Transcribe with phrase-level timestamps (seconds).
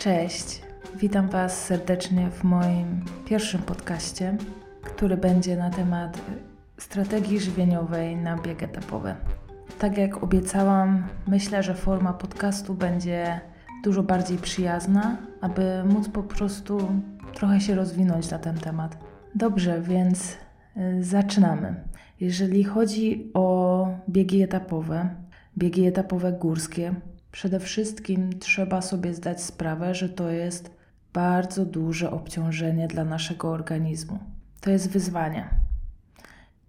[0.00, 0.62] Cześć,
[0.94, 4.36] witam Was serdecznie w moim pierwszym podcaście,
[4.82, 6.20] który będzie na temat
[6.78, 9.14] strategii żywieniowej na bieg etapowy.
[9.78, 13.40] Tak jak obiecałam, myślę, że forma podcastu będzie
[13.84, 16.88] dużo bardziej przyjazna, aby móc po prostu
[17.34, 18.98] trochę się rozwinąć na ten temat.
[19.34, 20.36] Dobrze, więc
[20.76, 21.74] y, zaczynamy.
[22.20, 25.08] Jeżeli chodzi o biegi etapowe,
[25.58, 26.94] biegi etapowe górskie,
[27.32, 30.70] przede wszystkim trzeba sobie zdać sprawę, że to jest
[31.12, 34.18] bardzo duże obciążenie dla naszego organizmu.
[34.60, 35.48] To jest wyzwanie.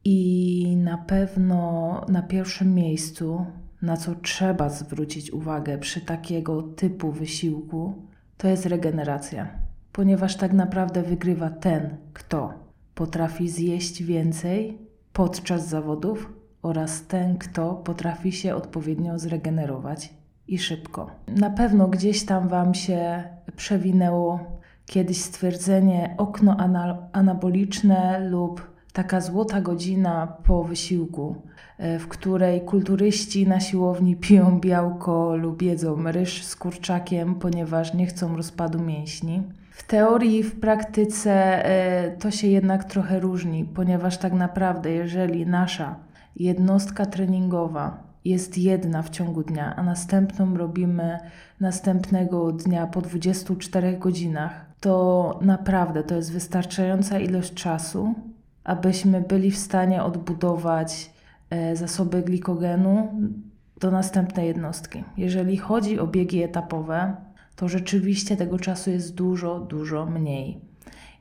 [0.04, 3.46] I na pewno na pierwszym miejscu,
[3.82, 8.08] na co trzeba zwrócić uwagę przy takiego typu wysiłku,
[8.38, 9.50] to jest regeneracja,
[9.92, 12.54] ponieważ tak naprawdę wygrywa ten, kto
[12.96, 14.78] potrafi zjeść więcej
[15.14, 20.14] podczas zawodów oraz ten, kto potrafi się odpowiednio zregenerować
[20.52, 21.12] i szybko.
[21.28, 23.24] Na pewno gdzieś tam Wam się
[23.56, 24.40] przewinęło
[24.86, 26.58] kiedyś stwierdzenie okno
[27.12, 31.36] anaboliczne lub taka złota godzina po wysiłku,
[31.78, 38.06] e, w której kulturyści na siłowni piją białko lub jedzą ryż z kurczakiem, ponieważ nie
[38.06, 39.44] chcą rozpadu mięśni.
[39.72, 45.96] W teorii w praktyce e, to się jednak trochę różni, ponieważ tak naprawdę, jeżeli nasza
[46.36, 51.20] jednostka treningowa jest jedna w ciągu dnia, a następną robimy
[51.60, 58.14] następnego dnia po 24 godzinach, to naprawdę to jest wystarczająca ilość czasu,
[58.64, 61.12] abyśmy byli w stanie odbudować
[61.50, 63.10] e, zasoby glikogenu
[63.80, 65.04] do następnej jednostki.
[65.18, 67.16] Jeżeli chodzi o biegi etapowe,
[67.56, 70.62] to rzeczywiście tego czasu jest dużo, dużo mniej.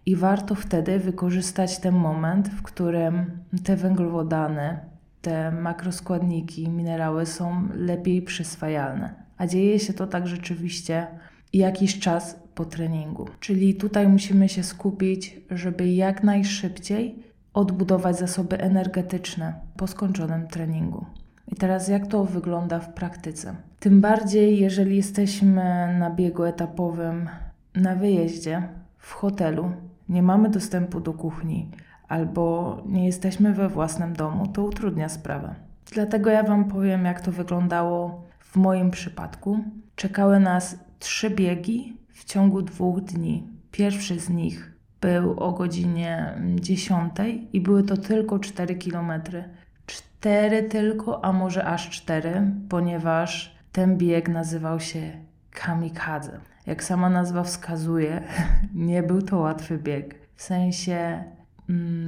[0.07, 3.31] I warto wtedy wykorzystać ten moment, w którym
[3.65, 4.79] te węglowodany,
[5.23, 9.15] te makroskładniki, minerały są lepiej przyswajalne.
[9.39, 11.07] A dzieje się to tak rzeczywiście
[11.53, 13.29] jakiś czas po treningu.
[13.41, 17.23] Czyli tutaj musimy się skupić, żeby jak najszybciej
[17.55, 21.05] odbudować zasoby energetyczne po skończonym treningu.
[21.49, 23.55] I teraz jak to wygląda w praktyce?
[23.81, 25.63] Tym bardziej, jeżeli jesteśmy
[25.99, 27.29] na biegu etapowym
[27.75, 29.73] na wyjeździe, w hotelu,
[30.09, 31.71] nie mamy dostępu do kuchni,
[32.11, 35.55] albo nie jesteśmy we własnym domu, to utrudnia sprawę.
[35.93, 39.59] Dlatego ja Wam powiem, jak to wyglądało w moim przypadku.
[39.97, 43.49] Czekały nas trzy biegi w ciągu dwóch dni.
[43.71, 47.13] Pierwszy z nich był o godzinie 10
[47.53, 49.45] i były to tylko 4 kilometry.
[49.87, 55.13] 4 tylko, a może aż 4, ponieważ ten bieg nazywał się
[55.51, 56.41] kamikadze.
[56.67, 58.23] Jak sama nazwa wskazuje,
[58.75, 60.15] nie był to łatwy bieg.
[60.37, 61.25] W sensie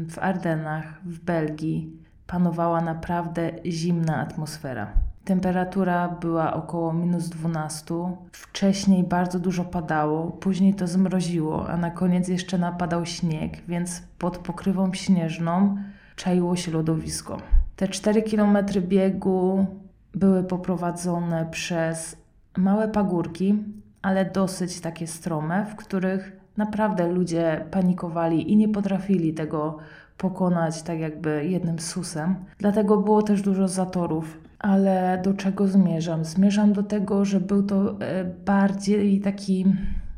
[0.09, 1.93] w Ardenach, w Belgii,
[2.27, 4.93] panowała naprawdę zimna atmosfera.
[5.25, 7.95] Temperatura była około minus 12.
[8.33, 14.39] Wcześniej bardzo dużo padało, później to zmroziło, a na koniec jeszcze napadał śnieg, więc pod
[14.39, 15.77] pokrywą śnieżną
[16.17, 17.37] czaiło się lodowisko.
[17.77, 19.67] Te 4 km biegu
[20.15, 22.17] były poprowadzone przez
[22.57, 23.65] małe pagórki,
[24.03, 29.79] ale dosyć takie strome, w których naprawdę ludzie panikowali i nie potrafili tego
[30.19, 32.35] pokonać tak jakby jednym susem.
[32.59, 34.39] Dlatego było też dużo zatorów.
[34.59, 36.25] Ale do czego zmierzam?
[36.25, 39.67] Zmierzam do tego, że był to e, bardziej taki.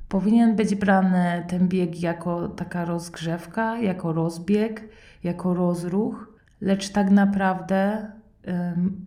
[0.08, 4.82] Powinien być brany ten bieg jako taka rozgrzewka, jako rozbieg,
[5.24, 6.28] jako rozruch,
[6.60, 8.10] lecz tak naprawdę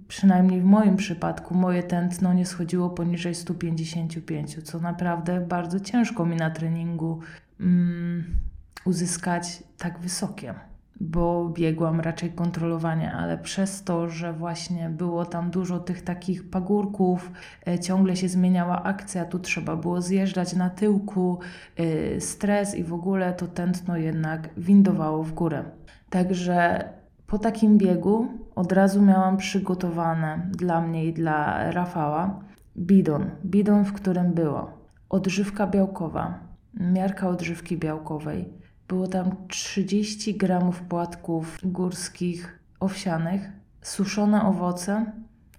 [0.07, 6.35] przynajmniej w moim przypadku, moje tętno nie schodziło poniżej 155, co naprawdę bardzo ciężko mi
[6.35, 7.19] na treningu
[7.59, 8.23] um,
[8.85, 10.53] uzyskać tak wysokie,
[10.99, 17.31] bo biegłam raczej kontrolowanie, ale przez to, że właśnie było tam dużo tych takich pagórków,
[17.67, 21.39] e, ciągle się zmieniała akcja, tu trzeba było zjeżdżać na tyłku,
[21.75, 25.63] e, stres i w ogóle to tętno jednak windowało w górę.
[26.09, 26.89] Także
[27.27, 32.39] po takim biegu od razu miałam przygotowane dla mnie i dla Rafała
[32.77, 33.29] bidon.
[33.45, 34.71] Bidon, w którym było
[35.09, 36.39] odżywka białkowa,
[36.73, 38.53] miarka odżywki białkowej.
[38.87, 43.49] Było tam 30 gramów płatków górskich owsianych,
[43.81, 45.11] suszone owoce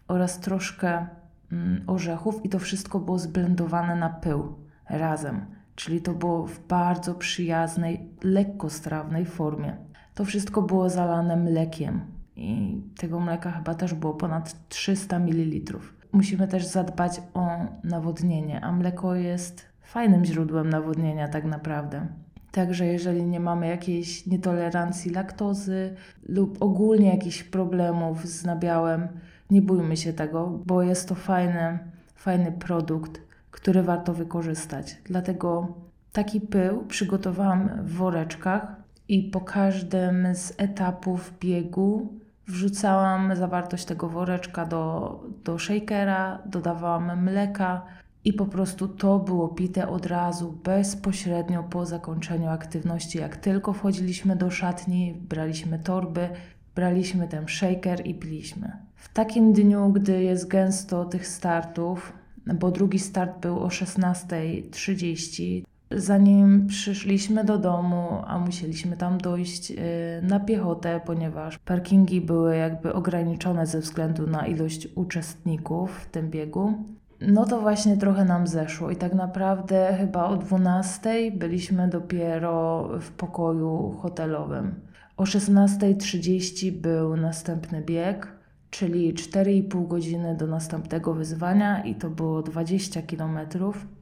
[0.08, 1.06] oraz troszkę
[1.52, 4.54] mm, orzechów i to wszystko było zblendowane na pył
[4.90, 5.46] razem.
[5.74, 9.76] Czyli to było w bardzo przyjaznej, lekkostrawnej formie.
[10.18, 12.00] To wszystko było zalane mlekiem
[12.36, 15.78] i tego mleka chyba też było ponad 300 ml.
[16.12, 17.48] Musimy też zadbać o
[17.84, 22.06] nawodnienie, a mleko jest fajnym źródłem nawodnienia tak naprawdę.
[22.52, 25.94] Także jeżeli nie mamy jakiejś nietolerancji laktozy
[26.28, 29.08] lub ogólnie jakichś problemów z nabiałem,
[29.50, 31.78] nie bójmy się tego, bo jest to fajny,
[32.14, 33.20] fajny produkt,
[33.50, 34.96] który warto wykorzystać.
[35.04, 35.74] Dlatego
[36.12, 42.12] taki pył przygotowałam w woreczkach i po każdym z etapów biegu
[42.46, 47.82] wrzucałam zawartość tego woreczka do, do shakera, dodawałam mleka
[48.24, 53.18] i po prostu to było pite od razu, bezpośrednio po zakończeniu aktywności.
[53.18, 56.28] Jak tylko wchodziliśmy do szatni, braliśmy torby,
[56.74, 58.72] braliśmy ten shaker i piliśmy.
[58.94, 62.12] W takim dniu, gdy jest gęsto tych startów,
[62.54, 69.76] bo drugi start był o 16.30, zanim przyszliśmy do domu, a musieliśmy tam dojść y,
[70.22, 76.74] na piechotę, ponieważ parkingi były jakby ograniczone ze względu na ilość uczestników w tym biegu.
[77.20, 83.10] No to właśnie trochę nam zeszło i tak naprawdę chyba o 12 byliśmy dopiero w
[83.10, 84.74] pokoju hotelowym.
[85.16, 88.32] O 16.30 był następny bieg,
[88.70, 93.38] czyli 4,5 godziny do następnego wyzwania i to było 20 km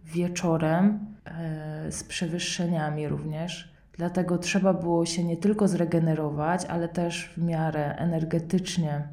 [0.04, 1.15] wieczorem
[1.90, 3.76] z przewyższeniami również.
[3.96, 9.08] Dlatego trzeba było się nie tylko zregenerować, ale też w miarę energetycznie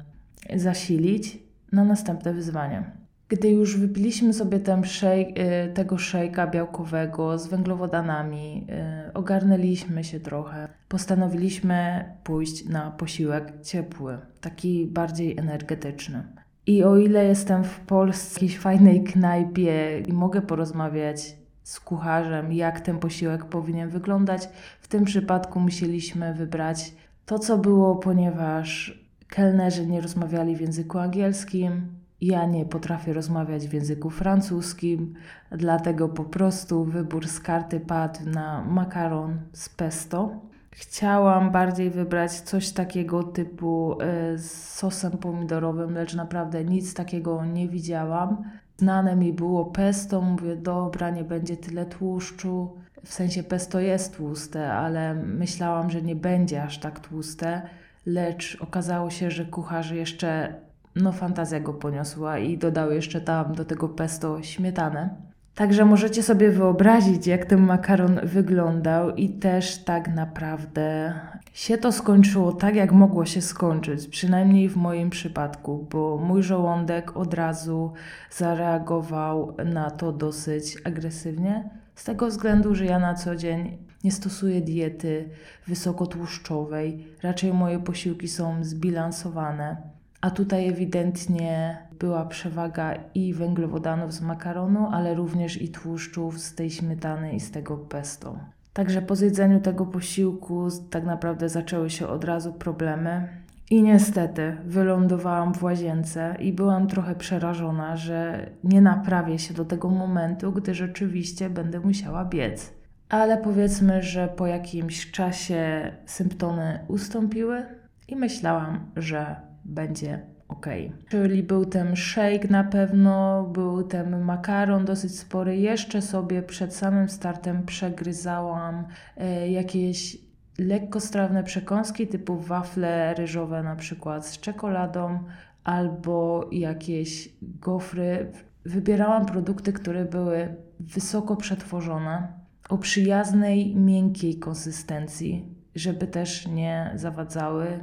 [0.56, 1.38] zasilić
[1.72, 2.84] na następne wyzwanie.
[3.28, 8.66] Gdy już wypiliśmy sobie shake, y, tego szejka białkowego z węglowodanami,
[9.08, 16.22] y, ogarnęliśmy się trochę, postanowiliśmy pójść na posiłek ciepły, taki bardziej energetyczny.
[16.66, 22.98] I o ile jestem w polskiej fajnej knajpie i mogę porozmawiać z kucharzem, jak ten
[22.98, 24.48] posiłek powinien wyglądać,
[24.80, 26.94] w tym przypadku musieliśmy wybrać
[27.26, 31.88] to, co było, ponieważ kelnerzy nie rozmawiali w języku angielskim,
[32.20, 35.14] ja nie potrafię rozmawiać w języku francuskim,
[35.50, 40.40] dlatego po prostu wybór z karty padł na makaron z pesto.
[40.70, 47.68] Chciałam bardziej wybrać coś takiego typu e, z sosem pomidorowym, lecz naprawdę nic takiego nie
[47.68, 48.44] widziałam.
[48.76, 52.76] Znane mi było pesto, mówię, dobra, nie będzie tyle tłuszczu.
[53.04, 57.62] W sensie pesto jest tłuste, ale myślałam, że nie będzie aż tak tłuste,
[58.06, 60.54] lecz okazało się, że kucharz jeszcze
[60.96, 65.33] no fantazja go poniosła i dodał jeszcze tam do tego pesto śmietanę.
[65.54, 71.14] Także możecie sobie wyobrazić, jak ten makaron wyglądał, i też tak naprawdę
[71.52, 77.16] się to skończyło tak, jak mogło się skończyć, przynajmniej w moim przypadku, bo mój żołądek
[77.16, 77.92] od razu
[78.30, 84.60] zareagował na to dosyć agresywnie, z tego względu, że ja na co dzień nie stosuję
[84.60, 85.28] diety
[85.66, 89.93] wysokotłuszczowej, raczej moje posiłki są zbilansowane
[90.24, 96.70] a tutaj ewidentnie była przewaga i węglowodanów z makaronu, ale również i tłuszczów z tej
[96.70, 98.38] śmietany i z tego pesto.
[98.72, 103.28] Także po zjedzeniu tego posiłku tak naprawdę zaczęły się od razu problemy.
[103.70, 109.90] I niestety wylądowałam w łazience i byłam trochę przerażona, że nie naprawię się do tego
[109.90, 112.72] momentu, gdy rzeczywiście będę musiała biec.
[113.08, 117.62] Ale powiedzmy, że po jakimś czasie symptomy ustąpiły
[118.08, 120.66] i myślałam, że będzie ok.
[121.08, 125.56] Czyli był ten shake na pewno, był ten makaron dosyć spory.
[125.56, 130.16] Jeszcze sobie przed samym startem przegryzałam e, jakieś
[130.58, 135.18] lekkostrawne przekąski typu wafle ryżowe na przykład z czekoladą
[135.64, 138.32] albo jakieś gofry.
[138.64, 142.28] Wybierałam produkty, które były wysoko przetworzone,
[142.68, 147.80] o przyjaznej, miękkiej konsystencji, żeby też nie zawadzały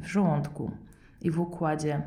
[0.00, 0.70] w żołądku
[1.20, 2.02] i w układzie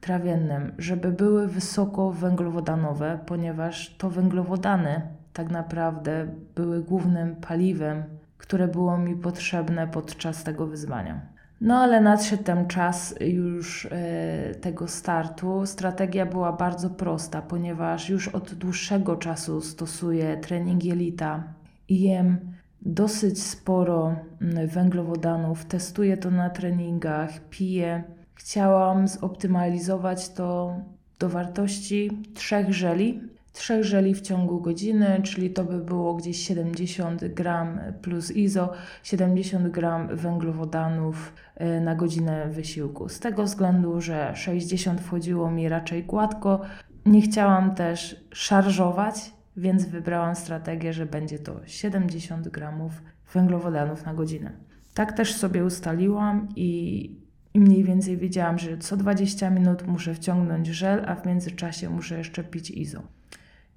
[0.00, 5.02] trawiennym, żeby były wysoko węglowodanowe, ponieważ to węglowodany
[5.32, 8.02] tak naprawdę były głównym paliwem,
[8.38, 11.20] które było mi potrzebne podczas tego wyzwania.
[11.60, 15.66] No ale nadszedł ten czas już e, tego startu.
[15.66, 21.44] Strategia była bardzo prosta, ponieważ już od dłuższego czasu stosuję trening jelita
[21.88, 22.52] i jem
[22.86, 28.02] dosyć sporo mm, węglowodanów, testuję to na treningach, piję.
[28.34, 30.76] Chciałam zoptymalizować to
[31.18, 33.20] do wartości trzech żeli.
[33.52, 38.72] Trzech żeli w ciągu godziny, czyli to by było gdzieś 70 gram plus izo,
[39.02, 43.08] 70 gram węglowodanów y, na godzinę wysiłku.
[43.08, 46.60] Z tego względu, że 60 wchodziło mi raczej gładko,
[47.06, 53.02] nie chciałam też szarżować, więc wybrałam strategię, że będzie to 70 gramów
[53.34, 54.52] węglowodanów na godzinę.
[54.94, 57.10] Tak też sobie ustaliłam i,
[57.54, 62.44] mniej więcej wiedziałam, że co 20 minut muszę wciągnąć żel, a w międzyczasie muszę jeszcze
[62.44, 63.02] pić izo.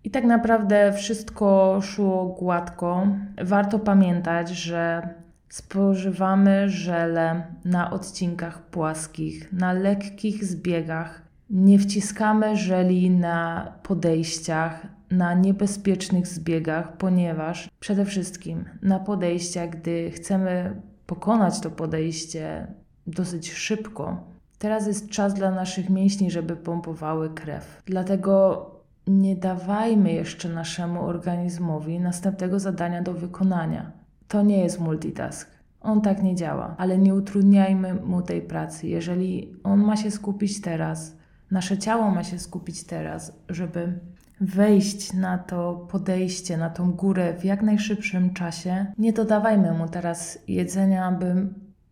[0.04, 3.08] I tak naprawdę wszystko szło gładko.
[3.44, 5.10] Warto pamiętać, że
[5.50, 11.22] spożywamy żele na odcinkach płaskich, na lekkich zbiegach.
[11.50, 20.82] Nie wciskamy żeli na podejściach, na niebezpiecznych zbiegach, ponieważ przede wszystkim na podejścia, gdy chcemy
[21.06, 22.68] pokonać to podejście
[23.08, 24.24] dosyć szybko,
[24.60, 27.82] teraz jest czas dla naszych mięśni, żeby pompowały krew.
[27.86, 28.66] Dlatego
[29.08, 33.92] nie dawajmy jeszcze naszemu organizmowi następnego zadania do wykonania.
[34.28, 35.50] To nie jest multitask.
[35.82, 38.88] On tak nie działa, ale nie utrudniajmy mu tej pracy.
[38.88, 41.18] Jeżeli on ma się skupić teraz,
[41.52, 44.00] nasze ciało ma się skupić teraz, żeby
[44.42, 50.40] wejść na to podejście, na tą górę w jak najszybszym czasie, nie dodawajmy mu teraz
[50.48, 51.48] jedzenia, aby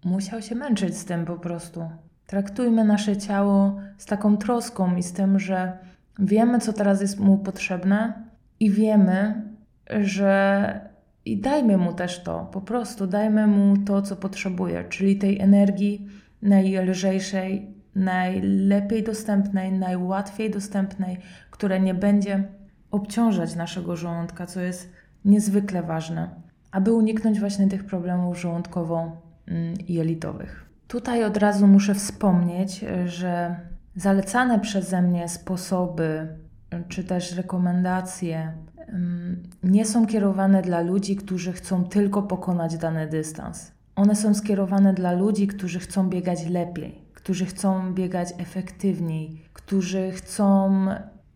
[0.05, 1.89] musiał się męczyć z tym po prostu.
[2.25, 5.77] Traktujmy nasze ciało z taką troską i z tym, że
[6.19, 8.13] wiemy, co teraz jest mu potrzebne
[8.59, 9.43] i wiemy,
[9.89, 10.93] że
[11.25, 16.07] i dajmy mu też to, po prostu dajmy mu to, co potrzebuje, czyli tej energii
[16.41, 21.17] najlżejszej, najlepiej dostępnej, najłatwiej dostępnej,
[21.51, 22.43] która nie będzie
[22.91, 24.89] obciążać naszego żołądka, co jest
[25.25, 26.29] niezwykle ważne,
[26.71, 30.49] aby uniknąć właśnie tych problemów żołądkowo-jelitowych.
[30.49, 33.55] Mm, Tutaj od razu muszę wspomnieć, że
[33.95, 36.27] zalecane przeze mnie sposoby
[36.87, 38.53] czy też rekomendacje
[39.63, 43.71] nie są kierowane dla ludzi, którzy chcą tylko pokonać dany dystans.
[43.95, 50.85] One są skierowane dla ludzi, którzy chcą biegać lepiej, którzy chcą biegać efektywniej, którzy chcą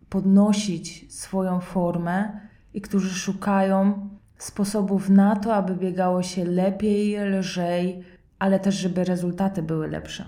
[0.08, 2.40] podnosić swoją formę
[2.74, 8.04] i którzy szukają sposobów na to, aby biegało się lepiej, lżej,
[8.38, 10.24] ale też żeby rezultaty były lepsze.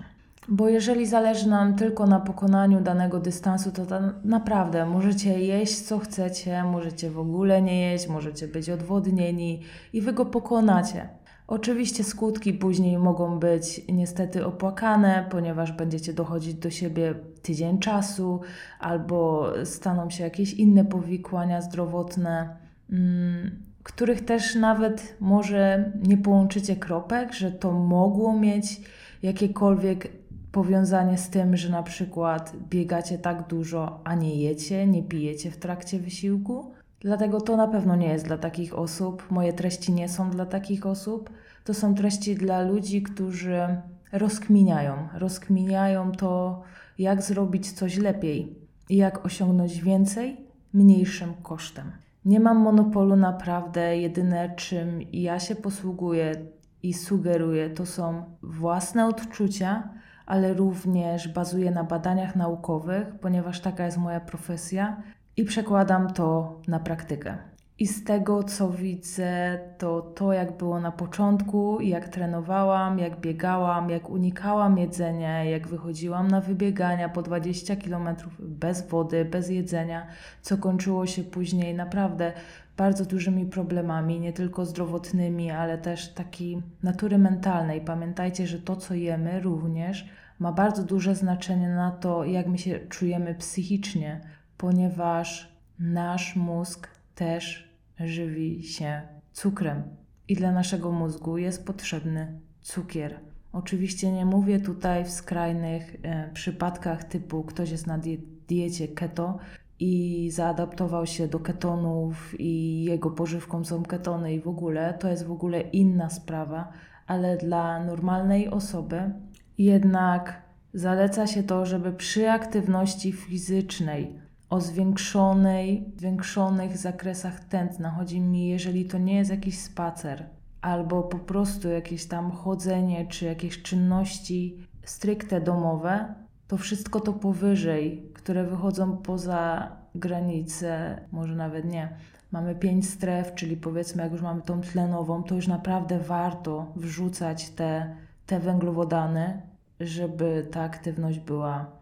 [0.47, 5.99] Bo jeżeli zależy nam tylko na pokonaniu danego dystansu, to, to naprawdę możecie jeść co
[5.99, 9.63] chcecie, możecie w ogóle nie jeść, możecie być odwodnieni
[9.93, 11.20] i wy go pokonacie.
[11.51, 18.41] Oczywiście skutki później mogą być niestety opłakane, ponieważ będziecie dochodzić do siebie tydzień czasu,
[18.79, 22.57] albo staną się jakieś inne powikłania zdrowotne,
[22.89, 28.81] mm, których też nawet może nie połączycie kropek, że to mogło mieć
[29.23, 30.07] jakiekolwiek
[30.51, 35.57] powiązanie z tym, że na przykład biegacie tak dużo, a nie jecie, nie pijecie w
[35.57, 36.71] trakcie wysiłku.
[37.01, 39.31] Dlatego to na pewno nie jest dla takich osób.
[39.31, 41.29] Moje treści nie są dla takich osób.
[41.63, 43.67] To są treści dla ludzi, którzy
[44.11, 45.07] rozkminiają.
[45.13, 46.61] Rozkminiają to,
[46.97, 48.55] jak zrobić coś lepiej
[48.89, 50.37] i jak osiągnąć więcej
[50.73, 51.91] mniejszym kosztem.
[52.25, 53.97] Nie mam monopolu naprawdę.
[53.97, 56.35] Jedyne, czym ja się posługuję
[56.83, 59.89] i sugeruję, to są własne odczucia
[60.31, 65.03] ale również bazuję na badaniach naukowych, ponieważ taka jest moja profesja
[65.41, 67.37] i przekładam to na praktykę.
[67.79, 73.89] I z tego, co widzę, to to, jak było na początku, jak trenowałam, jak biegałam,
[73.89, 80.07] jak unikałam jedzenia, jak wychodziłam na wybiegania po 20 km bez wody, bez jedzenia,
[80.41, 82.33] co kończyło się później naprawdę
[82.77, 87.81] bardzo dużymi problemami, nie tylko zdrowotnymi, ale też takiej natury mentalnej.
[87.81, 92.79] Pamiętajcie, że to, co jemy, również ma bardzo duże znaczenie na to, jak my się
[92.79, 94.21] czujemy psychicznie,
[94.61, 99.01] ponieważ nasz mózg też żywi się
[99.31, 99.83] cukrem
[100.27, 103.19] i dla naszego mózgu jest potrzebny cukier.
[103.53, 107.99] Oczywiście nie mówię tutaj w skrajnych e, przypadkach typu ktoś jest na
[108.47, 109.37] diecie keto
[109.79, 115.25] i zaadaptował się do ketonów i jego pożywką są ketony i w ogóle, to jest
[115.25, 116.71] w ogóle inna sprawa,
[117.07, 119.11] ale dla normalnej osoby
[119.57, 120.41] jednak
[120.73, 128.85] zaleca się to, żeby przy aktywności fizycznej o zwiększonej, zwiększonych zakresach tętna, chodzi mi, jeżeli
[128.85, 130.29] to nie jest jakiś spacer,
[130.61, 136.15] albo po prostu jakieś tam chodzenie, czy jakieś czynności stricte domowe,
[136.47, 141.89] to wszystko to powyżej, które wychodzą poza granice, może nawet nie.
[142.31, 147.49] Mamy pięć stref, czyli powiedzmy, jak już mamy tą tlenową, to już naprawdę warto wrzucać
[147.49, 149.41] te, te węglowodany,
[149.79, 151.80] żeby ta aktywność była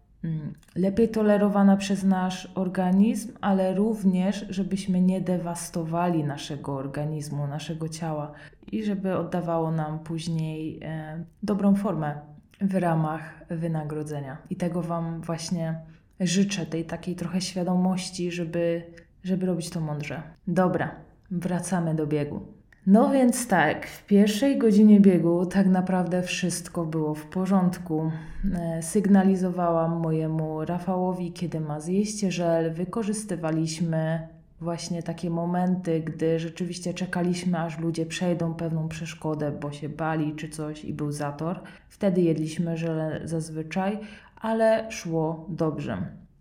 [0.75, 8.31] lepiej tolerowana przez nasz organizm, ale również, żebyśmy nie dewastowali naszego organizmu, naszego ciała
[8.71, 12.19] i żeby oddawało nam później e, dobrą formę
[12.61, 14.37] w ramach wynagrodzenia.
[14.49, 15.79] I tego Wam właśnie
[16.19, 18.83] życzę, tej takiej trochę świadomości, żeby,
[19.23, 20.23] żeby robić to mądrze.
[20.47, 20.95] Dobra,
[21.31, 22.58] wracamy do biegu.
[22.91, 28.11] No więc tak, w pierwszej godzinie biegu tak naprawdę wszystko było w porządku.
[28.55, 32.73] E, sygnalizowałam mojemu Rafałowi, kiedy ma zjeść żel.
[32.73, 34.27] Wykorzystywaliśmy
[34.61, 40.49] właśnie takie momenty, gdy rzeczywiście czekaliśmy, aż ludzie przejdą pewną przeszkodę, bo się bali czy
[40.49, 41.59] coś i był zator.
[41.89, 43.99] Wtedy jedliśmy żele zazwyczaj,
[44.41, 45.97] ale szło dobrze.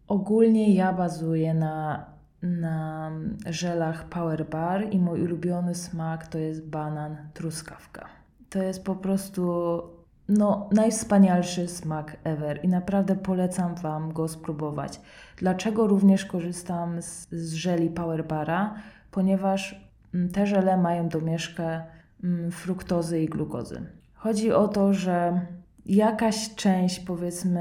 [0.07, 2.07] Ogólnie ja bazuję na
[2.43, 3.11] na
[3.47, 8.07] żelach Power Bar i mój ulubiony smak to jest banan truskawka.
[8.51, 9.83] To jest po prostu
[10.29, 15.01] no, najwspanialszy smak ever i naprawdę polecam Wam go spróbować.
[15.37, 18.75] Dlaczego również korzystam z, z żeli Power Bara?
[19.11, 19.81] Ponieważ
[20.15, 21.83] mm, te żele mają domieszkę
[22.25, 23.83] mm, fruktozy i glukozy.
[24.15, 25.41] Chodzi o to, że
[25.89, 27.61] jakaś część, powiedzmy,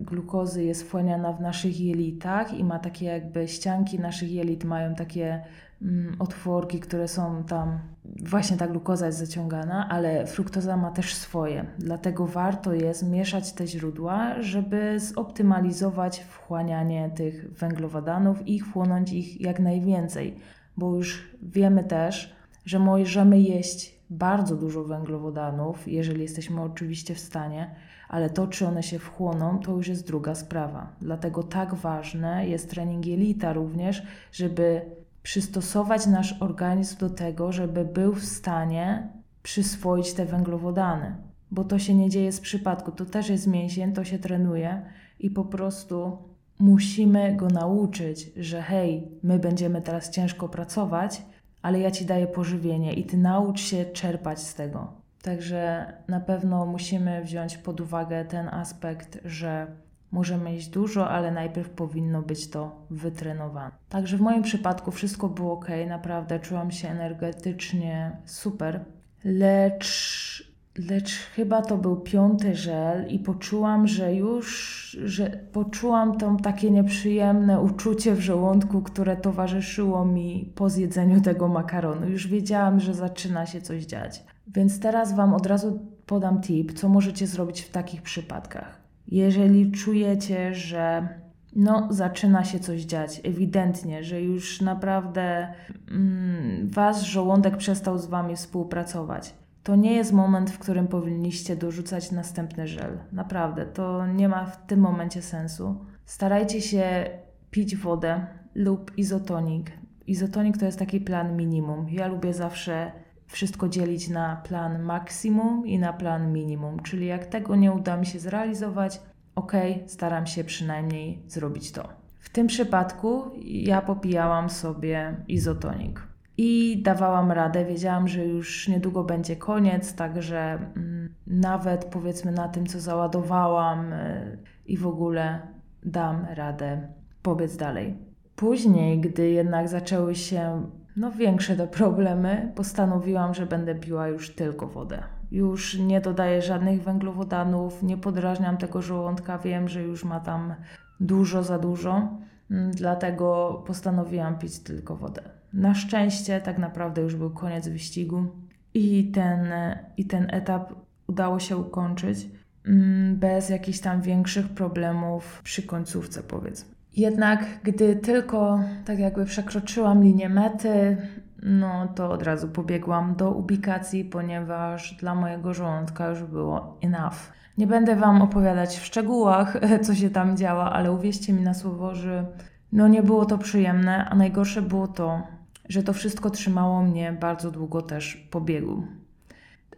[0.00, 5.44] glukozy jest wchłaniana w naszych jelitach i ma takie jakby ścianki naszych jelit, mają takie
[5.82, 11.66] mm, otworki, które są tam, właśnie ta glukoza jest zaciągana, ale fruktoza ma też swoje.
[11.78, 19.60] Dlatego warto jest mieszać te źródła, żeby zoptymalizować wchłanianie tych węglowodanów i chłonąć ich jak
[19.60, 20.36] najwięcej,
[20.76, 27.74] bo już wiemy też, że możemy jeść bardzo dużo węglowodanów, jeżeli jesteśmy oczywiście w stanie,
[28.08, 30.92] ale to, czy one się wchłoną, to już jest druga sprawa.
[31.00, 34.82] Dlatego tak ważne jest trening jelita również, żeby
[35.22, 39.08] przystosować nasz organizm do tego, żeby był w stanie
[39.42, 41.16] przyswoić te węglowodany.
[41.50, 44.82] Bo to się nie dzieje z przypadku, to też jest mięsień, to się trenuje
[45.20, 46.18] i po prostu
[46.58, 51.22] musimy go nauczyć, że hej, my będziemy teraz ciężko pracować,
[51.64, 54.92] ale ja ci daję pożywienie i ty naucz się czerpać z tego.
[55.22, 59.66] Także na pewno musimy wziąć pod uwagę ten aspekt, że
[60.12, 63.70] możemy jeść dużo, ale najpierw powinno być to wytrenowane.
[63.88, 68.84] Także w moim przypadku wszystko było ok, naprawdę czułam się energetycznie super,
[69.24, 76.70] lecz Lecz chyba to był piąty żel i poczułam, że już, że poczułam to takie
[76.70, 82.08] nieprzyjemne uczucie w żołądku, które towarzyszyło mi po zjedzeniu tego makaronu.
[82.08, 84.24] Już wiedziałam, że zaczyna się coś dziać.
[84.46, 88.80] Więc teraz Wam od razu podam tip, co możecie zrobić w takich przypadkach.
[89.08, 91.08] Jeżeli czujecie, że
[91.56, 95.48] no, zaczyna się coś dziać, ewidentnie, że już naprawdę
[95.90, 102.12] mm, Wasz żołądek przestał z Wami współpracować to nie jest moment, w którym powinniście dorzucać
[102.12, 102.98] następny żel.
[103.12, 105.84] Naprawdę, to nie ma w tym momencie sensu.
[106.04, 107.10] Starajcie się
[107.50, 109.72] pić wodę lub izotonik.
[110.06, 111.86] Izotonik to jest taki plan minimum.
[111.90, 112.92] Ja lubię zawsze
[113.26, 118.06] wszystko dzielić na plan maksimum i na plan minimum, czyli jak tego nie uda mi
[118.06, 119.00] się zrealizować,
[119.34, 119.52] ok,
[119.86, 121.88] staram się przynajmniej zrobić to.
[122.18, 127.64] W tym przypadku ja popijałam sobie izotonik i dawałam radę.
[127.64, 134.38] Wiedziałam, że już niedługo będzie koniec, także mm, nawet powiedzmy na tym, co załadowałam y,
[134.66, 135.38] i w ogóle
[135.84, 136.88] dam radę
[137.22, 137.94] pobiec dalej.
[138.36, 140.66] Później, gdy jednak zaczęły się
[140.96, 145.02] no, większe te problemy, postanowiłam, że będę piła już tylko wodę.
[145.30, 150.54] Już nie dodaję żadnych węglowodanów, nie podrażniam tego żołądka, wiem, że już ma tam
[151.00, 152.08] dużo za dużo,
[152.50, 155.22] mm, dlatego postanowiłam pić tylko wodę.
[155.54, 158.26] Na szczęście tak naprawdę już był koniec wyścigu
[158.74, 159.52] i ten,
[159.96, 160.74] i ten etap
[161.06, 162.26] udało się ukończyć
[162.66, 166.74] mm, bez jakichś tam większych problemów przy końcówce, powiedzmy.
[166.96, 170.96] Jednak gdy tylko tak jakby przekroczyłam linię mety,
[171.42, 177.32] no to od razu pobiegłam do ubikacji, ponieważ dla mojego żołądka już było enough.
[177.58, 181.94] Nie będę Wam opowiadać w szczegółach, co się tam działa, ale uwierzcie mi na słowo,
[181.94, 182.26] że
[182.72, 185.22] no nie było to przyjemne, a najgorsze było to,
[185.68, 188.86] że to wszystko trzymało mnie bardzo długo też po biegu.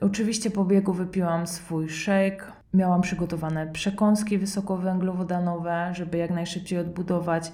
[0.01, 7.53] Oczywiście po biegu wypiłam swój shake, miałam przygotowane przekąski wysokowęglowodanowe, żeby jak najszybciej odbudować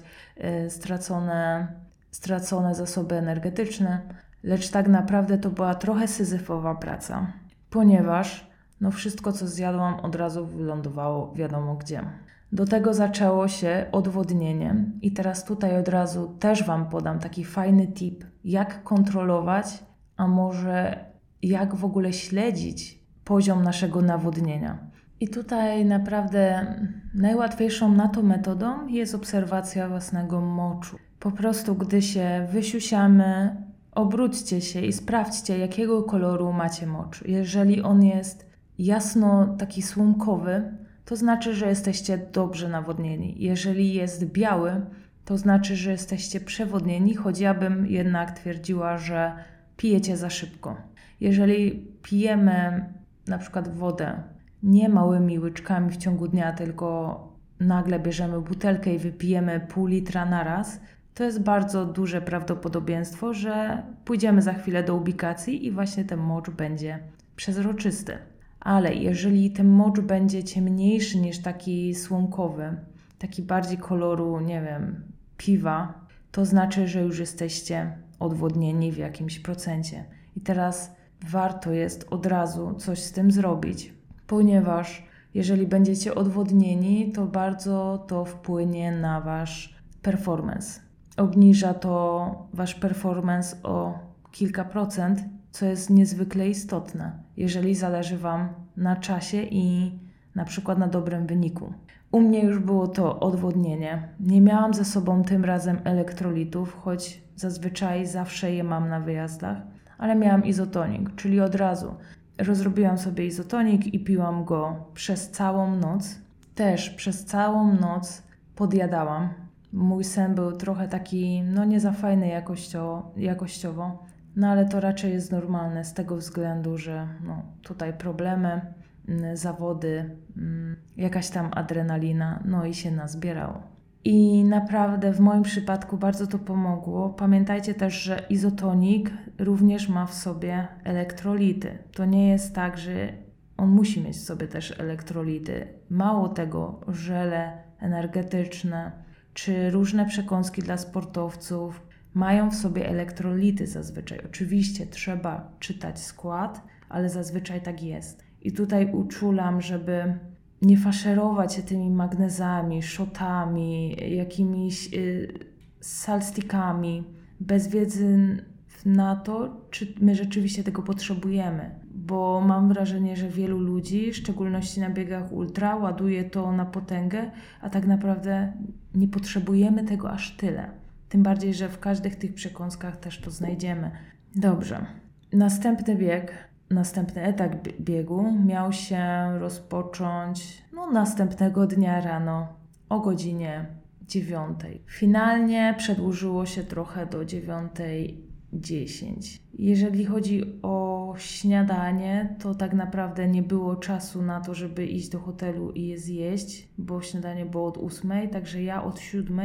[0.65, 1.67] y, stracone,
[2.11, 4.01] stracone zasoby energetyczne,
[4.43, 7.33] lecz tak naprawdę to była trochę syzyfowa praca,
[7.69, 8.47] ponieważ
[8.81, 12.03] no wszystko co zjadłam od razu wylądowało wiadomo gdzie.
[12.53, 17.87] Do tego zaczęło się odwodnienie, i teraz tutaj od razu też Wam podam taki fajny
[17.87, 19.83] tip, jak kontrolować,
[20.17, 21.05] a może
[21.41, 24.77] jak w ogóle śledzić poziom naszego nawodnienia.
[25.19, 26.65] I tutaj naprawdę
[27.13, 30.97] najłatwiejszą na to metodą jest obserwacja własnego moczu.
[31.19, 33.57] Po prostu, gdy się wysiusiamy,
[33.91, 37.23] obróćcie się i sprawdźcie, jakiego koloru macie mocz.
[37.27, 38.45] Jeżeli on jest
[38.79, 43.35] jasno taki słomkowy, to znaczy, że jesteście dobrze nawodnieni.
[43.37, 44.81] Jeżeli jest biały,
[45.25, 49.31] to znaczy, że jesteście przewodnieni, choć ja bym jednak twierdziła, że
[49.77, 50.77] pijecie za szybko.
[51.19, 52.85] Jeżeli pijemy
[53.27, 54.23] na przykład wodę
[54.63, 60.43] nie małymi łyczkami w ciągu dnia, tylko nagle bierzemy butelkę i wypijemy pół litra na
[60.43, 60.79] raz,
[61.13, 66.49] to jest bardzo duże prawdopodobieństwo, że pójdziemy za chwilę do ubikacji i właśnie ten mocz
[66.49, 66.99] będzie
[67.35, 68.17] przezroczysty
[68.63, 72.77] ale jeżeli ten mocz będzie ciemniejszy niż taki słomkowy,
[73.19, 75.03] taki bardziej koloru, nie wiem,
[75.37, 75.93] piwa,
[76.31, 80.05] to znaczy, że już jesteście odwodnieni w jakimś procencie.
[80.37, 80.95] I teraz
[81.29, 83.93] warto jest od razu coś z tym zrobić,
[84.27, 90.79] ponieważ jeżeli będziecie odwodnieni, to bardzo to wpłynie na wasz performance.
[91.17, 93.99] Obniża to wasz performance o
[94.31, 99.91] kilka procent, co jest niezwykle istotne, jeżeli zależy wam na czasie i
[100.35, 101.73] na przykład na dobrym wyniku.
[102.11, 104.09] U mnie już było to odwodnienie.
[104.19, 109.57] Nie miałam ze sobą tym razem elektrolitów, choć zazwyczaj zawsze je mam na wyjazdach,
[109.97, 111.95] ale miałam izotonik, czyli od razu
[112.37, 116.15] rozrobiłam sobie izotonik i piłam go przez całą noc.
[116.55, 118.23] Też przez całą noc
[118.55, 119.29] podjadałam.
[119.73, 124.03] Mój sen był trochę taki, no nie za fajny jakościowo, jakościowo
[124.35, 128.61] no ale to raczej jest normalne z tego względu, że no, tutaj problemy,
[129.07, 133.73] mm, zawody, mm, jakaś tam adrenalina, no i się nazbierało.
[134.05, 137.09] I naprawdę w moim przypadku bardzo to pomogło.
[137.09, 141.77] Pamiętajcie też, że izotonik również ma w sobie elektrolity.
[141.93, 143.13] To nie jest tak, że
[143.57, 145.67] on musi mieć w sobie też elektrolity.
[145.89, 148.91] Mało tego, żele energetyczne
[149.33, 151.81] czy różne przekąski dla sportowców
[152.13, 154.19] mają w sobie elektrolity zazwyczaj.
[154.25, 158.23] Oczywiście trzeba czytać skład, ale zazwyczaj tak jest.
[158.41, 160.17] I tutaj uczulam, żeby
[160.61, 165.33] nie faszerować się tymi magnezami, szotami, jakimiś y,
[165.79, 167.03] salstikami,
[167.39, 168.37] bez wiedzy
[168.85, 171.71] na to, czy my rzeczywiście tego potrzebujemy.
[171.95, 177.31] Bo mam wrażenie, że wielu ludzi, w szczególności na biegach ultra, ładuje to na potęgę,
[177.61, 178.53] a tak naprawdę
[178.95, 180.82] nie potrzebujemy tego aż tyle.
[181.13, 183.91] Tym bardziej, że w każdych tych przekąskach też to znajdziemy.
[184.35, 184.85] Dobrze.
[185.33, 186.33] Następny bieg,
[186.69, 189.03] następny etap biegu miał się
[189.39, 192.47] rozpocząć no, następnego dnia rano
[192.89, 193.65] o godzinie
[194.01, 194.59] 9.
[194.87, 199.39] Finalnie przedłużyło się trochę do 9.10.
[199.53, 205.19] Jeżeli chodzi o śniadanie, to tak naprawdę nie było czasu na to, żeby iść do
[205.19, 209.39] hotelu i je zjeść, bo śniadanie było od 8, także ja od 7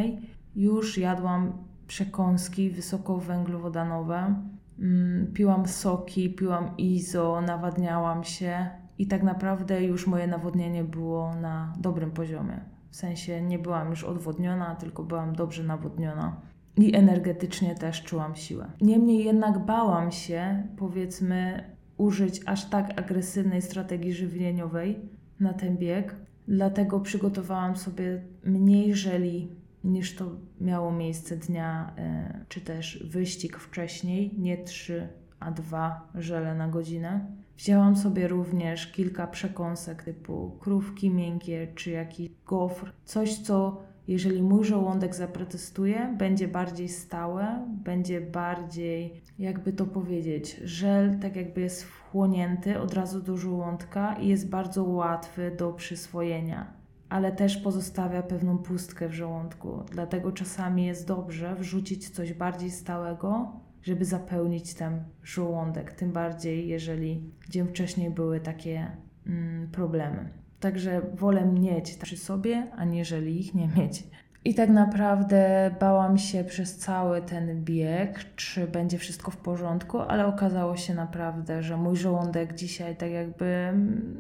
[0.57, 1.53] już jadłam
[1.87, 4.35] przekąski wysokowęglowodanowe,
[4.79, 11.73] mm, piłam soki, piłam izo, nawadniałam się i tak naprawdę już moje nawodnienie było na
[11.79, 12.61] dobrym poziomie.
[12.91, 16.41] W sensie nie byłam już odwodniona, tylko byłam dobrze nawodniona
[16.77, 18.71] i energetycznie też czułam siłę.
[18.81, 21.65] Niemniej jednak bałam się, powiedzmy,
[21.97, 24.99] użyć aż tak agresywnej strategii żywieniowej
[25.41, 26.17] na ten bieg,
[26.49, 29.58] dlatego przygotowałam sobie mniej żeli
[29.89, 30.25] niż to
[30.61, 35.09] miało miejsce dnia, e, czy też wyścig wcześniej, nie 3,
[35.41, 37.27] a 2 żele na godzinę.
[37.57, 44.65] Wzięłam sobie również kilka przekąsek typu krówki miękkie czy jakiś gofr, coś co jeżeli mój
[44.65, 52.81] żołądek zaprotestuje, będzie bardziej stałe, będzie bardziej, jakby to powiedzieć, żel tak jakby jest wchłonięty
[52.81, 56.78] od razu do żołądka i jest bardzo łatwy do przyswojenia
[57.09, 59.83] ale też pozostawia pewną pustkę w żołądku.
[59.93, 65.93] Dlatego czasami jest dobrze wrzucić coś bardziej stałego, żeby zapełnić ten żołądek.
[65.93, 70.29] Tym bardziej, jeżeli dzień wcześniej były takie mm, problemy.
[70.61, 74.05] Także wolę mieć przy sobie, aniżeli ich nie mieć.
[74.49, 80.27] I tak naprawdę bałam się przez cały ten bieg, czy będzie wszystko w porządku, ale
[80.27, 83.73] okazało się naprawdę, że mój żołądek dzisiaj tak jakby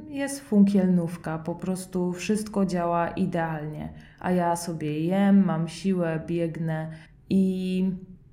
[0.08, 3.88] jest funkielnówka, po prostu wszystko działa idealnie.
[4.20, 6.90] A ja sobie jem, mam siłę, biegnę
[7.30, 7.84] i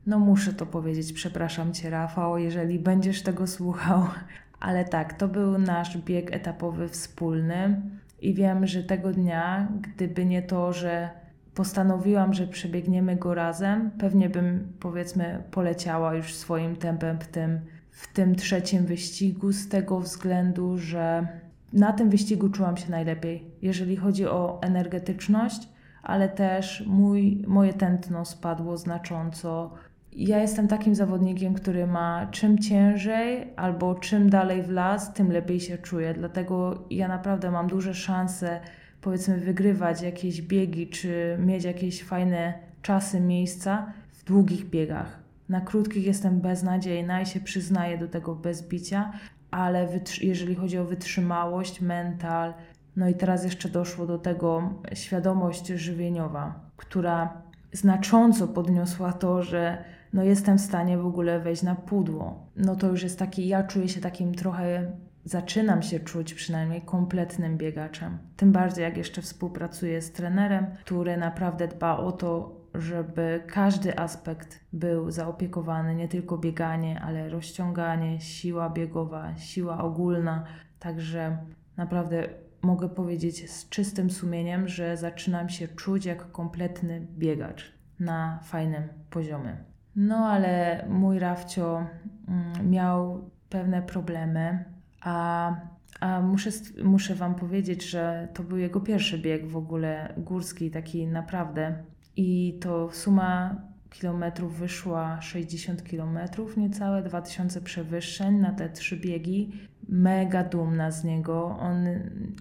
[0.06, 4.06] no muszę to powiedzieć, przepraszam Cię Rafał, jeżeli będziesz tego słuchał,
[4.68, 7.82] ale tak, to był nasz bieg etapowy wspólny
[8.22, 11.25] i wiem, że tego dnia, gdyby nie to, że
[11.56, 17.60] postanowiłam, że przebiegniemy go razem, pewnie bym powiedzmy poleciała już swoim tempem w tym,
[17.92, 21.28] w tym trzecim wyścigu, z tego względu, że
[21.74, 25.70] na tym wyścigu czułam się najlepiej, jeżeli chodzi o energetyczność,
[26.04, 29.74] ale też mój, moje tętno spadło znacząco.
[30.12, 35.60] Ja jestem takim zawodnikiem, który ma czym ciężej albo czym dalej w las, tym lepiej
[35.60, 36.14] się czuję.
[36.14, 38.60] Dlatego ja naprawdę mam duże szanse
[39.06, 45.20] powiedzmy wygrywać jakieś biegi, czy mieć jakieś fajne czasy, miejsca w długich biegach.
[45.50, 49.12] Na krótkich jestem beznadziejna i się przyznaję do tego bez bicia,
[49.52, 49.88] ale
[50.22, 52.54] jeżeli chodzi o wytrzymałość, mental,
[52.96, 57.42] no i teraz jeszcze doszło do tego świadomość żywieniowa, która
[57.74, 62.46] znacząco podniosła to, że no jestem w stanie w ogóle wejść na pudło.
[62.56, 64.92] No to już jest taki, ja czuję się takim trochę
[65.26, 68.18] zaczynam się czuć przynajmniej kompletnym biegaczem.
[68.38, 74.60] Tym bardziej jak jeszcze współpracuję z trenerem, który naprawdę dba o to, żeby każdy aspekt
[74.74, 80.44] był zaopiekowany, nie tylko bieganie, ale rozciąganie, siła biegowa, siła ogólna.
[80.80, 81.38] Także
[81.78, 82.30] naprawdę
[82.62, 89.58] mogę powiedzieć z czystym sumieniem, że zaczynam się czuć jak kompletny biegacz na fajnym poziomie.
[89.96, 91.86] No ale mój Rafcio
[92.28, 94.66] mm, miał pewne problemy,
[95.06, 95.52] a,
[96.00, 96.50] a muszę,
[96.84, 101.84] muszę Wam powiedzieć, że to był jego pierwszy bieg w ogóle górski, taki naprawdę.
[102.16, 103.56] I to suma
[103.90, 109.52] kilometrów wyszła 60 kilometrów, niecałe 2000 przewyższeń na te trzy biegi.
[109.90, 111.58] Mega dumna z niego.
[111.60, 111.86] On,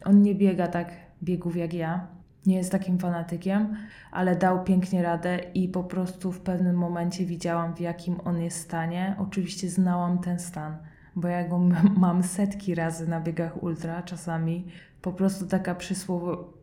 [0.04, 2.06] on nie biega tak biegów jak ja.
[2.46, 3.76] Nie jest takim fanatykiem,
[4.12, 8.60] ale dał pięknie radę i po prostu w pewnym momencie widziałam, w jakim on jest
[8.60, 9.16] stanie.
[9.18, 10.76] Oczywiście znałam ten stan,
[11.16, 11.58] bo ja go
[11.96, 14.66] mam setki razy na biegach ultra, czasami
[15.02, 15.76] po prostu taka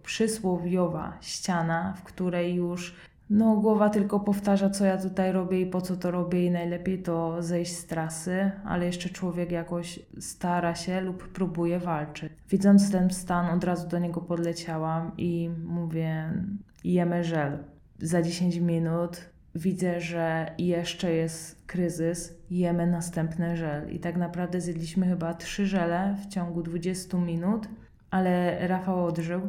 [0.04, 2.96] przysłowiowa ściana, w której już
[3.32, 7.04] no, głowa tylko powtarza, co ja tutaj robię i po co to robię, i najlepiej
[7.04, 12.34] to zejść z trasy, ale jeszcze człowiek jakoś stara się lub próbuje walczyć.
[12.50, 16.34] Widząc ten stan, od razu do niego podleciałam i mówię:
[16.84, 17.58] jemy żel.
[18.00, 23.92] Za 10 minut widzę, że jeszcze jest kryzys, jemy następny żel.
[23.92, 27.68] I tak naprawdę zjedliśmy chyba trzy żele w ciągu 20 minut,
[28.12, 29.42] ale Rafał odżył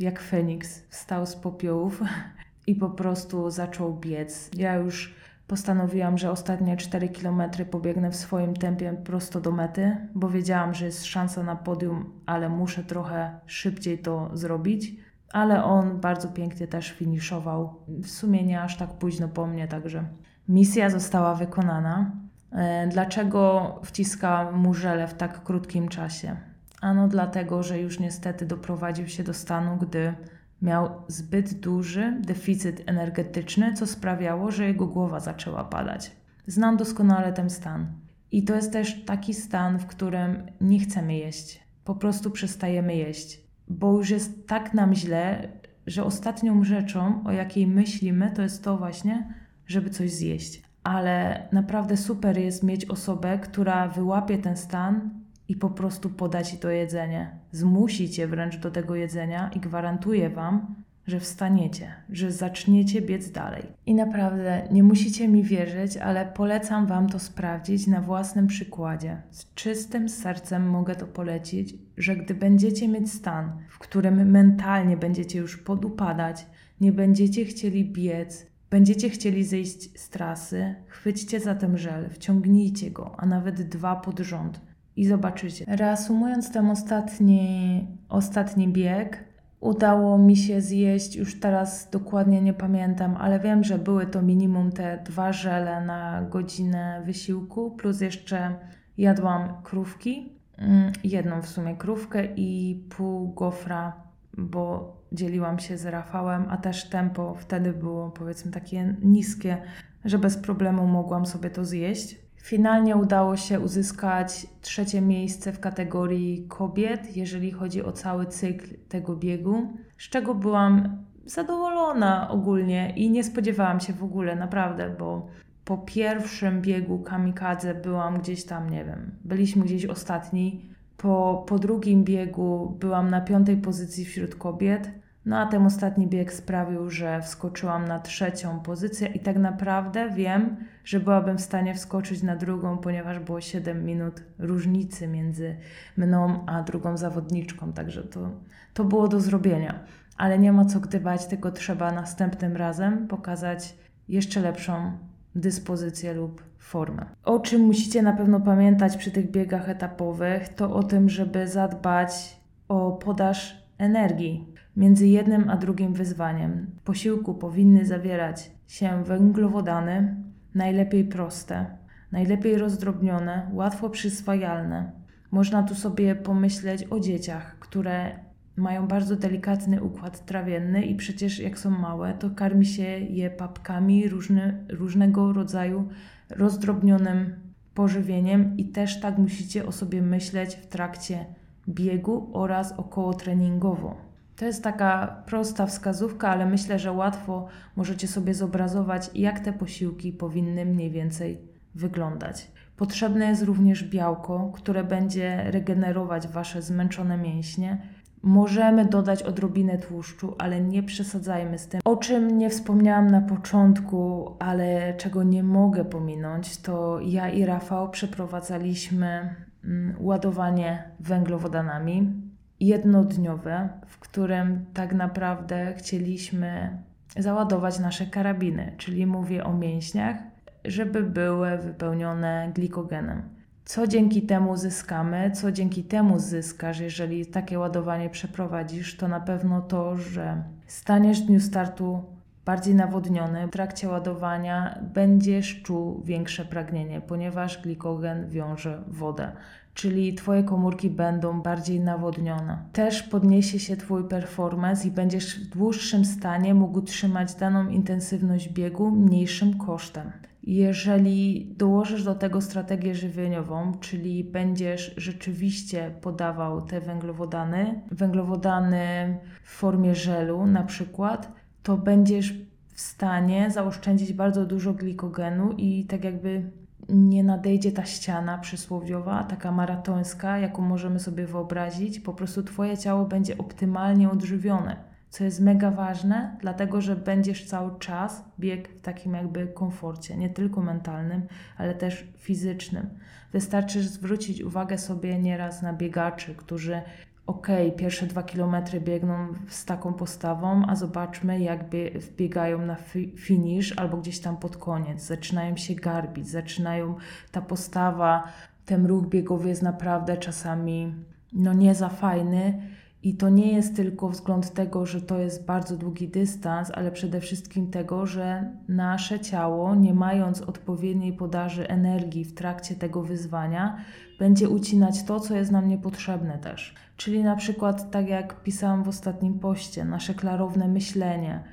[0.00, 2.02] jak Feniks, wstał z popiołów
[2.66, 4.50] i po prostu zaczął biec.
[4.56, 5.14] Ja już
[5.46, 10.84] postanowiłam, że ostatnie 4 km pobiegnę w swoim tempie prosto do mety, bo wiedziałam, że
[10.86, 15.05] jest szansa na podium, ale muszę trochę szybciej to zrobić.
[15.32, 17.74] Ale on bardzo pięknie też finiszował.
[17.88, 20.04] W sumie nie aż tak późno po mnie, także
[20.48, 22.10] misja została wykonana.
[22.52, 26.36] E, dlaczego wciskałam mu żele w tak krótkim czasie?
[26.80, 30.14] Ano dlatego, że już niestety doprowadził się do stanu, gdy
[30.62, 36.10] Miał zbyt duży deficyt energetyczny, co sprawiało, że jego głowa zaczęła padać.
[36.46, 37.86] Znam doskonale ten stan.
[38.32, 41.60] I to jest też taki stan, w którym nie chcemy jeść.
[41.84, 45.48] Po prostu przestajemy jeść, bo już jest tak nam źle,
[45.86, 49.34] że ostatnią rzeczą, o jakiej myślimy, to jest to właśnie,
[49.66, 50.62] żeby coś zjeść.
[50.82, 55.10] Ale naprawdę super jest mieć osobę, która wyłapie ten stan
[55.48, 57.38] i po prostu podać ci to jedzenie.
[57.52, 60.74] Zmusi cię wręcz do tego jedzenia i gwarantuję wam,
[61.06, 63.62] że wstaniecie, że zaczniecie biec dalej.
[63.86, 69.22] I naprawdę nie musicie mi wierzyć, ale polecam wam to sprawdzić na własnym przykładzie.
[69.30, 75.38] Z czystym sercem mogę to polecić, że gdy będziecie mieć stan, w którym mentalnie będziecie
[75.38, 76.46] już podupadać,
[76.80, 83.14] nie będziecie chcieli biec, będziecie chcieli zejść z trasy, chwyćcie za ten żel, wciągnijcie go,
[83.18, 84.60] a nawet dwa pod rząd
[84.96, 85.64] i zobaczycie.
[85.68, 89.24] Reasumując ten ostatni, ostatni bieg,
[89.66, 94.72] udało mi się zjeść, już teraz dokładnie nie pamiętam, ale wiem, że były to minimum
[94.72, 98.54] te dwa żele na godzinę wysiłku, plus jeszcze
[98.98, 103.92] jadłam krówki, mm, jedną w sumie krówkę i pół gofra,
[104.38, 109.56] bo dzieliłam się z Rafałem, a też tempo wtedy było powiedzmy takie niskie,
[110.04, 112.25] że bez problemu mogłam sobie to zjeść.
[112.46, 119.16] Finalnie udało się uzyskać trzecie miejsce w kategorii kobiet, jeżeli chodzi o cały cykl tego
[119.16, 125.26] biegu, z czego byłam zadowolona ogólnie i nie spodziewałam się w ogóle, naprawdę, bo
[125.64, 130.68] po pierwszym biegu kamikadze byłam gdzieś tam, nie wiem, byliśmy gdzieś ostatni.
[130.96, 134.90] Po, po drugim biegu byłam na piątej pozycji wśród kobiet.
[135.26, 140.56] No a ten ostatni bieg sprawił, że wskoczyłam na trzecią pozycję i tak naprawdę wiem,
[140.84, 145.56] że byłabym w stanie wskoczyć na drugą, ponieważ było 7 minut różnicy między
[145.96, 148.30] mną a drugą zawodniczką, także to,
[148.74, 149.78] to było do zrobienia.
[150.16, 153.76] Ale nie ma co gdybać, tylko trzeba następnym razem pokazać
[154.08, 154.92] jeszcze lepszą
[155.34, 157.06] dyspozycję lub formę.
[157.24, 162.40] O czym musicie na pewno pamiętać przy tych biegach etapowych, to o tym, żeby zadbać
[162.68, 170.16] o podaż energii Między jednym a drugim wyzwaniem posiłku powinny zawierać się węglowodany,
[170.54, 171.66] najlepiej proste,
[172.12, 174.92] najlepiej rozdrobnione, łatwo przyswajalne.
[175.30, 178.10] Można tu sobie pomyśleć o dzieciach, które
[178.56, 184.08] mają bardzo delikatny układ trawienny i przecież jak są małe, to karmi się je papkami,
[184.08, 185.88] różny, różnego rodzaju
[186.30, 187.34] rozdrobnionym
[187.74, 191.26] pożywieniem i też tak musicie o sobie myśleć w trakcie
[191.68, 194.05] biegu oraz około treningowo.
[194.36, 197.46] To jest taka prosta wskazówka, ale myślę, że łatwo
[197.76, 201.38] możecie sobie zobrazować, jak te posiłki powinny mniej więcej
[201.74, 202.50] wyglądać.
[202.76, 207.82] Potrzebne jest również białko, które będzie regenerować wasze zmęczone mięśnie.
[208.22, 211.80] Możemy dodać odrobinę tłuszczu, ale nie przesadzajmy z tym.
[211.84, 217.90] O czym nie wspomniałam na początku, ale czego nie mogę pominąć, to ja i Rafał
[217.90, 222.25] przeprowadzaliśmy mm, ładowanie węglowodanami
[222.60, 226.78] jednodniowe, w którym tak naprawdę chcieliśmy
[227.16, 230.16] załadować nasze karabiny, czyli mówię o mięśniach,
[230.64, 233.22] żeby były wypełnione glikogenem.
[233.64, 239.60] Co dzięki temu zyskamy, co dzięki temu zyskasz, jeżeli takie ładowanie przeprowadzisz, to na pewno
[239.60, 242.04] to, że staniesz w dniu startu
[242.44, 243.46] bardziej nawodniony.
[243.46, 249.32] W trakcie ładowania będziesz czuł większe pragnienie, ponieważ glikogen wiąże wodę
[249.76, 252.58] czyli Twoje komórki będą bardziej nawodnione.
[252.72, 258.90] Też podniesie się Twój performance i będziesz w dłuższym stanie mógł trzymać daną intensywność biegu
[258.90, 260.12] mniejszym kosztem.
[260.42, 269.94] Jeżeli dołożysz do tego strategię żywieniową, czyli będziesz rzeczywiście podawał te węglowodany, węglowodany w formie
[269.94, 272.34] żelu na przykład, to będziesz
[272.68, 276.50] w stanie zaoszczędzić bardzo dużo glikogenu i tak jakby
[276.88, 282.00] nie nadejdzie ta ściana przysłowiowa, taka maratońska, jaką możemy sobie wyobrazić.
[282.00, 284.76] Po prostu Twoje ciało będzie optymalnie odżywione,
[285.10, 290.30] co jest mega ważne, dlatego że będziesz cały czas bieg w takim jakby komforcie, nie
[290.30, 291.22] tylko mentalnym,
[291.56, 292.90] ale też fizycznym.
[293.32, 296.82] Wystarczy zwrócić uwagę sobie nieraz na biegaczy, którzy
[297.26, 302.76] ok, pierwsze dwa kilometry biegną z taką postawą, a zobaczmy, jak wbiegają na
[303.16, 305.02] finish albo gdzieś tam pod koniec.
[305.02, 306.94] Zaczynają się garbić, zaczynają
[307.32, 308.24] ta postawa,
[308.66, 310.94] ten ruch biegowy jest naprawdę czasami
[311.32, 312.62] no nie za fajny.
[313.02, 317.20] I to nie jest tylko wzgląd tego, że to jest bardzo długi dystans, ale przede
[317.20, 323.76] wszystkim tego, że nasze ciało, nie mając odpowiedniej podaży energii w trakcie tego wyzwania,
[324.18, 326.74] będzie ucinać to, co jest nam niepotrzebne też.
[326.96, 331.44] Czyli na przykład, tak jak pisałam w ostatnim poście, nasze klarowne myślenie.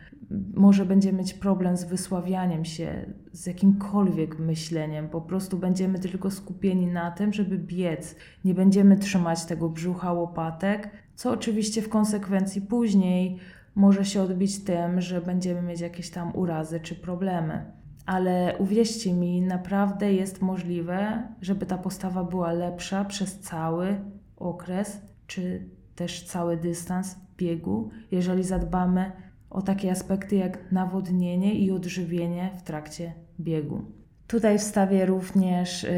[0.53, 5.09] Może będziemy mieć problem z wysławianiem się, z jakimkolwiek myśleniem.
[5.09, 8.15] Po prostu będziemy tylko skupieni na tym, żeby biec.
[8.45, 13.39] Nie będziemy trzymać tego brzucha łopatek, co oczywiście w konsekwencji później
[13.75, 17.71] może się odbić tym, że będziemy mieć jakieś tam urazy czy problemy.
[18.05, 23.95] Ale uwierzcie mi, naprawdę jest możliwe, żeby ta postawa była lepsza przez cały
[24.37, 29.11] okres czy też cały dystans biegu, jeżeli zadbamy
[29.49, 33.81] o takie aspekty jak nawodnienie i odżywienie w trakcie biegu.
[34.27, 35.89] Tutaj wstawię również y,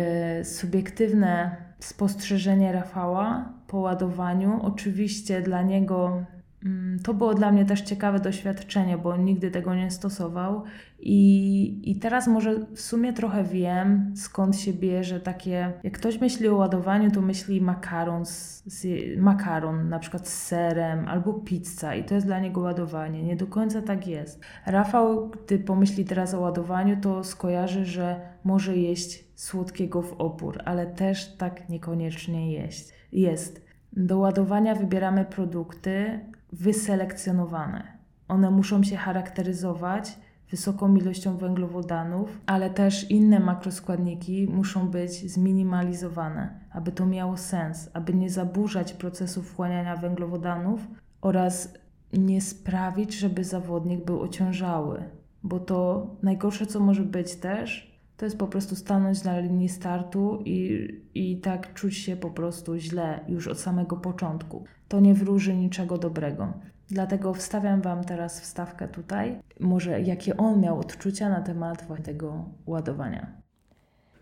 [0.43, 4.59] subiektywne spostrzeżenie Rafała po ładowaniu.
[4.61, 6.25] Oczywiście dla niego
[7.04, 10.63] to było dla mnie też ciekawe doświadczenie, bo nigdy tego nie stosował.
[10.99, 15.73] I, I teraz może w sumie trochę wiem, skąd się bierze takie.
[15.84, 18.88] Jak ktoś myśli o ładowaniu, to myśli makaron, z, z,
[19.19, 23.23] makaron na przykład z serem albo pizza, i to jest dla niego ładowanie.
[23.23, 24.41] Nie do końca tak jest.
[24.65, 30.86] Rafał, gdy pomyśli teraz o ładowaniu, to skojarzy, że może jeść słodkiego w opór, ale
[30.86, 32.93] też tak niekoniecznie jeść.
[33.12, 33.65] jest.
[33.93, 36.19] Do ładowania wybieramy produkty,
[36.53, 37.97] wyselekcjonowane.
[38.27, 40.17] One muszą się charakteryzować
[40.51, 48.13] wysoką ilością węglowodanów, ale też inne makroskładniki muszą być zminimalizowane, aby to miało sens, aby
[48.13, 50.88] nie zaburzać procesu wchłaniania węglowodanów
[51.21, 51.73] oraz
[52.13, 55.03] nie sprawić, żeby zawodnik był ociążały,
[55.43, 60.41] bo to najgorsze, co może być też, to jest po prostu stanąć na linii startu
[60.45, 65.56] i, i tak czuć się po prostu źle już od samego początku to nie wróży
[65.56, 66.54] niczego dobrego.
[66.89, 73.28] Dlatego wstawiam Wam teraz wstawkę tutaj, może jakie on miał odczucia na temat tego ładowania.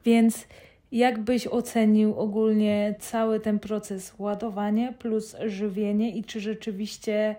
[0.06, 0.48] Więc
[0.92, 7.36] jak byś ocenił ogólnie cały ten proces ładowania plus żywienie i czy rzeczywiście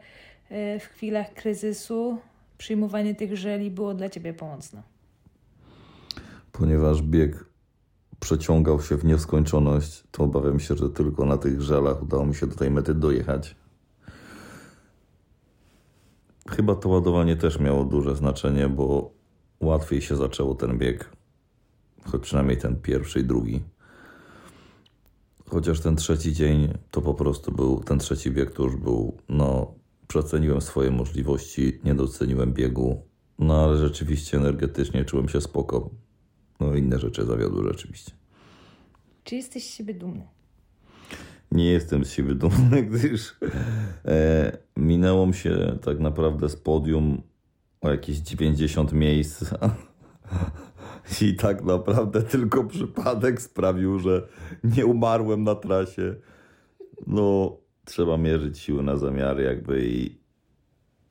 [0.50, 2.18] e, w chwilach kryzysu
[2.58, 4.93] przyjmowanie tych żeli było dla Ciebie pomocne?
[6.58, 7.44] Ponieważ bieg
[8.20, 12.46] przeciągał się w nieskończoność, to obawiam się, że tylko na tych żelach udało mi się
[12.46, 13.56] do tej mety dojechać.
[16.50, 19.10] Chyba to ładowanie też miało duże znaczenie, bo
[19.60, 21.10] łatwiej się zaczęło ten bieg,
[22.04, 23.62] choć przynajmniej ten pierwszy i drugi.
[25.50, 29.74] Chociaż ten trzeci dzień to po prostu był, ten trzeci bieg to już był, no,
[30.08, 33.02] przeceniłem swoje możliwości, nie doceniłem biegu,
[33.38, 36.03] no ale rzeczywiście energetycznie czułem się spoko.
[36.60, 38.12] No inne rzeczy zawiodły rzeczywiście.
[39.24, 40.26] Czy jesteś z siebie dumny?
[41.52, 43.36] Nie jestem z siebie dumny, gdyż
[44.04, 47.22] e, minęło mi się tak naprawdę z podium
[47.80, 49.44] o jakieś 90 miejsc.
[51.22, 54.28] I tak naprawdę tylko przypadek sprawił, że
[54.64, 56.14] nie umarłem na trasie.
[57.06, 60.23] No, trzeba mierzyć siły na zamiary, jakby i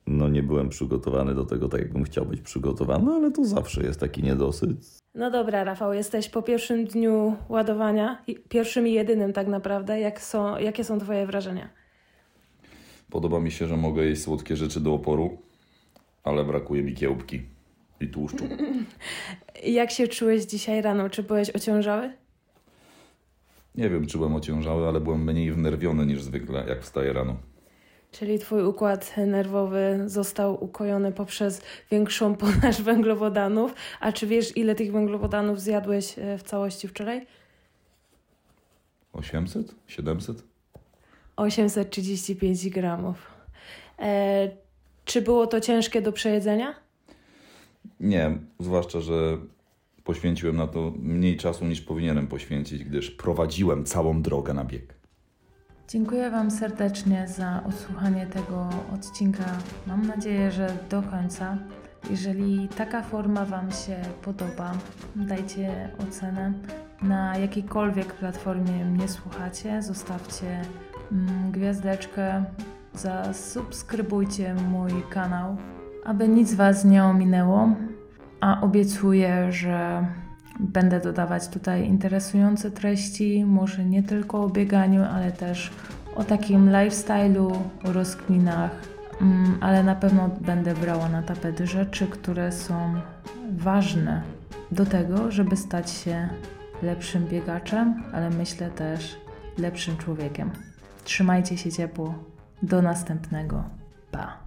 [0.06, 4.00] no nie byłem przygotowany do tego tak, jakbym chciał być przygotowany, ale to zawsze jest
[4.00, 4.70] taki niedosyt.
[5.14, 10.00] No dobra, Rafał, jesteś po pierwszym dniu ładowania, pierwszym i jedynym tak naprawdę.
[10.00, 11.68] Jak są, jakie są Twoje wrażenia?
[13.10, 15.38] Podoba mi się, że mogę jeść słodkie rzeczy do oporu,
[16.24, 17.42] ale brakuje mi kiełbki
[18.00, 18.44] i tłuszczu.
[19.64, 21.10] Jak się czułeś dzisiaj rano?
[21.10, 22.12] Czy byłeś ociążały?
[23.74, 27.36] Nie wiem, czy byłem ociężały, ale byłem mniej wnerwiony niż zwykle, jak wstaję rano.
[28.18, 33.74] Czyli Twój układ nerwowy został ukojony poprzez większą podaż węglowodanów.
[34.00, 37.26] A czy wiesz, ile tych węglowodanów zjadłeś e, w całości wczoraj?
[39.12, 39.74] 800?
[39.86, 40.42] 700?
[41.36, 43.16] 835 gramów.
[43.98, 44.50] E,
[45.04, 46.74] czy było to ciężkie do przejedzenia?
[48.00, 49.38] Nie, zwłaszcza, że
[50.04, 54.94] poświęciłem na to mniej czasu niż powinienem poświęcić, gdyż prowadziłem całą drogę na bieg.
[55.88, 59.44] Dziękuję Wam serdecznie za odsłuchanie tego odcinka.
[59.86, 61.58] Mam nadzieję, że do końca.
[62.10, 64.72] Jeżeli taka forma Wam się podoba,
[65.16, 66.52] dajcie ocenę.
[67.02, 70.62] Na jakiejkolwiek platformie mnie słuchacie, zostawcie
[71.12, 72.44] mm, gwiazdeczkę,
[72.94, 75.56] zasubskrybujcie mój kanał,
[76.04, 77.68] aby nic Was nie ominęło.
[78.40, 80.06] A obiecuję, że
[80.60, 85.70] Będę dodawać tutaj interesujące treści, może nie tylko o bieganiu, ale też
[86.16, 88.70] o takim lifestyle'u, rozkminach,
[89.20, 92.94] Mm, ale na pewno będę brała na tapet rzeczy, które są
[93.52, 94.22] ważne
[94.72, 96.28] do tego, żeby stać się
[96.82, 99.16] lepszym biegaczem, ale myślę też
[99.58, 100.50] lepszym człowiekiem.
[101.04, 102.14] Trzymajcie się ciepło.
[102.62, 103.64] Do następnego.
[104.10, 104.38] Pa.